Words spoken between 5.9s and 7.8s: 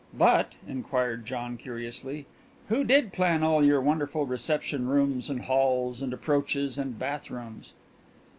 and approaches and bathrooms